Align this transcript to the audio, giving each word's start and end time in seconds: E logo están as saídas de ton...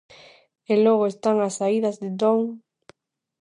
E 0.71 0.73
logo 0.85 1.03
están 1.13 1.37
as 1.47 1.53
saídas 1.59 1.95
de 2.03 2.09
ton... 2.21 2.39